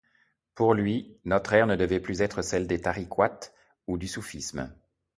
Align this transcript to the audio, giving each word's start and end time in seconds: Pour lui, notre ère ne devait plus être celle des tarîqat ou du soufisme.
Pour 0.55 0.73
lui, 0.73 1.19
notre 1.25 1.53
ère 1.53 1.67
ne 1.67 1.75
devait 1.75 1.99
plus 1.99 2.21
être 2.21 2.41
celle 2.41 2.65
des 2.65 2.81
tarîqat 2.81 3.39
ou 3.85 3.99
du 3.99 4.07
soufisme. 4.07 4.75